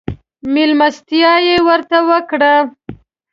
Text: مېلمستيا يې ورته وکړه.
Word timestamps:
مېلمستيا 0.53 1.33
يې 1.47 1.57
ورته 1.67 1.97
وکړه. 2.09 2.53